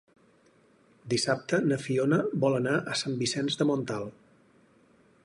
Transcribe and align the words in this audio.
Dissabte 1.13 1.59
na 1.67 1.77
Fiona 1.83 2.19
vol 2.45 2.57
anar 2.61 2.75
a 2.95 2.97
Sant 3.03 3.21
Vicenç 3.21 3.59
de 3.61 3.69
Montalt. 3.73 4.21